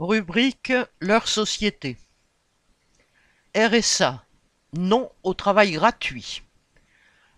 Rubrique 0.00 0.72
Leur 0.98 1.28
société. 1.28 1.96
RSA. 3.54 4.24
Non 4.72 5.08
au 5.22 5.34
travail 5.34 5.70
gratuit. 5.70 6.42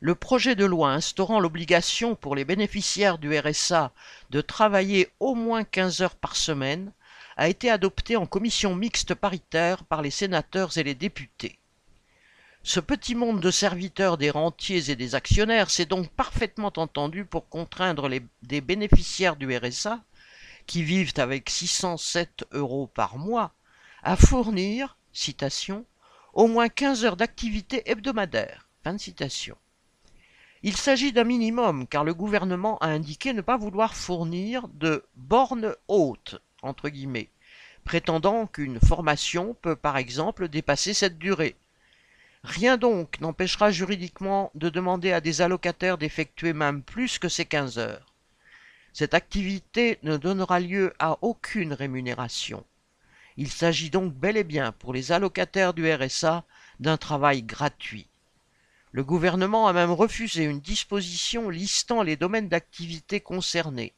Le 0.01 0.15
projet 0.15 0.55
de 0.55 0.65
loi 0.65 0.91
instaurant 0.91 1.39
l'obligation 1.39 2.15
pour 2.15 2.35
les 2.35 2.47
bénéficiaires 2.47 3.19
du 3.19 3.39
RSA 3.39 3.93
de 4.31 4.41
travailler 4.41 5.11
au 5.21 5.35
moins 5.35 5.65
15 5.65 6.01
heures 6.01 6.17
par 6.17 6.35
semaine 6.35 6.93
a 7.37 7.51
été 7.51 7.69
adopté 7.69 8.17
en 8.17 8.25
commission 8.25 8.75
mixte 8.75 9.15
paritaire 9.15 9.85
par 9.85 10.01
les 10.01 10.11
sénateurs 10.11 10.79
et 10.79 10.83
les 10.83 10.95
députés. 10.95 11.59
Ce 12.63 12.81
petit 12.81 13.15
monde 13.15 13.41
de 13.41 13.51
serviteurs 13.51 14.17
des 14.17 14.31
rentiers 14.31 14.91
et 14.91 14.97
des 14.97 15.15
actionnaires 15.15 15.69
s'est 15.69 15.85
donc 15.85 16.09
parfaitement 16.09 16.73
entendu 16.77 17.27
pour 17.27 17.51
contraindre 17.51 18.09
les, 18.09 18.23
des 18.43 18.63
bénéficiaires 18.63 19.37
du 19.37 19.55
RSA 19.55 20.01
qui 20.67 20.83
vivent 20.83 21.15
avec 21.17 21.51
607 21.51 22.45
euros 22.53 22.87
par 22.87 23.19
mois, 23.19 23.53
à 24.03 24.17
fournir, 24.17 24.97
citation, 25.13 25.85
au 26.35 26.47
moins 26.49 26.69
15 26.69 27.05
heures 27.05 27.17
d'activité 27.17 27.91
hebdomadaire. 27.91 28.69
Il 30.63 30.77
s'agit 30.77 31.13
d'un 31.13 31.25
minimum 31.25 31.87
car 31.87 32.05
le 32.05 32.15
gouvernement 32.15 32.79
a 32.79 32.87
indiqué 32.87 33.33
ne 33.33 33.41
pas 33.41 33.57
vouloir 33.57 33.95
fournir 33.95 34.69
de 34.69 35.05
bornes 35.17 35.75
hautes, 35.89 36.41
entre 36.63 36.89
guillemets, 36.89 37.31
prétendant 37.85 38.47
qu'une 38.47 38.81
formation 38.81 39.55
peut 39.61 39.77
par 39.77 39.97
exemple 39.97 40.49
dépasser 40.49 40.95
cette 40.95 41.19
durée. 41.19 41.57
Rien 42.43 42.77
donc 42.77 43.21
n'empêchera 43.21 43.71
juridiquement 43.71 44.51
de 44.55 44.69
demander 44.69 45.13
à 45.13 45.21
des 45.21 45.41
allocataires 45.41 45.99
d'effectuer 45.99 46.53
même 46.53 46.83
plus 46.83 47.19
que 47.19 47.29
ces 47.29 47.45
15 47.45 47.79
heures. 47.79 48.16
Cette 48.99 49.13
activité 49.13 49.99
ne 50.05 50.17
donnera 50.17 50.59
lieu 50.59 50.95
à 50.99 51.19
aucune 51.21 51.75
rémunération. 51.75 52.65
Il 53.37 53.51
s'agit 53.53 53.91
donc 53.91 54.15
bel 54.15 54.39
et 54.39 54.43
bien 54.43 54.73
pour 54.73 54.95
les 54.95 55.13
allocataires 55.13 55.75
du 55.75 55.93
RSA 55.93 56.47
d'un 56.81 56.97
travail 56.97 57.43
gratuit. 57.43 58.09
Le 58.93 59.05
gouvernement 59.05 59.69
a 59.69 59.75
même 59.75 59.91
refusé 59.91 60.45
une 60.45 60.61
disposition 60.61 61.51
listant 61.51 62.01
les 62.01 62.17
domaines 62.17 62.49
d'activité 62.49 63.21
concernés. 63.21 63.93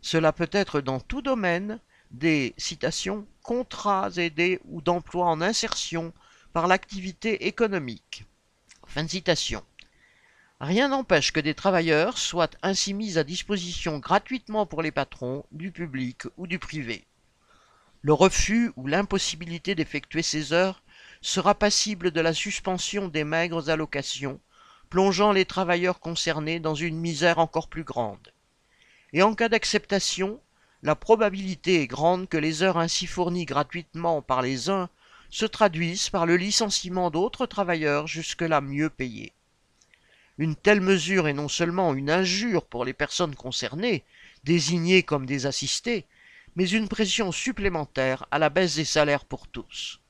Cela 0.00 0.32
peut 0.32 0.48
être 0.50 0.80
dans 0.80 0.98
tout 0.98 1.20
domaine 1.20 1.78
des 2.10 2.54
citations 2.56 3.26
contrats 3.42 4.08
aidés 4.16 4.60
ou 4.64 4.80
d'emploi 4.80 5.26
en 5.26 5.42
insertion 5.42 6.14
par 6.54 6.68
l'activité 6.68 7.48
économique. 7.48 8.24
Fin 8.86 9.04
de 9.04 9.10
citation. 9.10 9.62
Rien 10.60 10.88
n'empêche 10.88 11.32
que 11.32 11.40
des 11.40 11.52
travailleurs 11.52 12.16
soient 12.16 12.48
ainsi 12.62 12.94
mis 12.94 13.18
à 13.18 13.24
disposition 13.24 13.98
gratuitement 13.98 14.64
pour 14.64 14.80
les 14.80 14.90
patrons, 14.90 15.44
du 15.52 15.70
public 15.70 16.22
ou 16.38 16.46
du 16.46 16.58
privé. 16.58 17.04
Le 18.00 18.14
refus 18.14 18.72
ou 18.76 18.86
l'impossibilité 18.86 19.74
d'effectuer 19.74 20.22
ces 20.22 20.54
heures 20.54 20.82
sera 21.20 21.54
passible 21.54 22.10
de 22.10 22.20
la 22.22 22.32
suspension 22.32 23.08
des 23.08 23.24
maigres 23.24 23.68
allocations, 23.68 24.40
plongeant 24.88 25.32
les 25.32 25.44
travailleurs 25.44 26.00
concernés 26.00 26.58
dans 26.58 26.74
une 26.74 26.98
misère 26.98 27.38
encore 27.38 27.68
plus 27.68 27.84
grande. 27.84 28.32
Et 29.12 29.22
en 29.22 29.34
cas 29.34 29.50
d'acceptation, 29.50 30.40
la 30.82 30.94
probabilité 30.94 31.82
est 31.82 31.86
grande 31.86 32.30
que 32.30 32.38
les 32.38 32.62
heures 32.62 32.78
ainsi 32.78 33.06
fournies 33.06 33.44
gratuitement 33.44 34.22
par 34.22 34.40
les 34.40 34.70
uns 34.70 34.88
se 35.28 35.44
traduisent 35.44 36.08
par 36.08 36.24
le 36.24 36.38
licenciement 36.38 37.10
d'autres 37.10 37.44
travailleurs 37.44 38.06
jusque-là 38.06 38.62
mieux 38.62 38.88
payés. 38.88 39.34
Une 40.38 40.54
telle 40.54 40.80
mesure 40.80 41.28
est 41.28 41.32
non 41.32 41.48
seulement 41.48 41.94
une 41.94 42.10
injure 42.10 42.66
pour 42.66 42.84
les 42.84 42.92
personnes 42.92 43.34
concernées, 43.34 44.04
désignées 44.44 45.02
comme 45.02 45.26
des 45.26 45.46
assistés, 45.46 46.06
mais 46.56 46.68
une 46.68 46.88
pression 46.88 47.32
supplémentaire 47.32 48.26
à 48.30 48.38
la 48.38 48.50
baisse 48.50 48.76
des 48.76 48.84
salaires 48.84 49.24
pour 49.24 49.48
tous. 49.48 50.00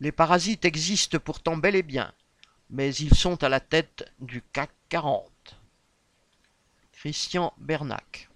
Les 0.00 0.12
parasites 0.12 0.64
existent 0.64 1.18
pourtant 1.18 1.56
bel 1.56 1.76
et 1.76 1.82
bien, 1.82 2.12
mais 2.70 2.94
ils 2.94 3.14
sont 3.14 3.42
à 3.42 3.48
la 3.48 3.60
tête 3.60 4.10
du 4.20 4.42
CAC 4.52 4.70
40. 4.88 5.30
Christian 6.92 7.52
Bernac 7.58 8.29